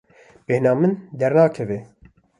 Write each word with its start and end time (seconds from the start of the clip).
Bêhna 0.47 0.71
min 0.79 0.93
dernakeve. 1.19 1.79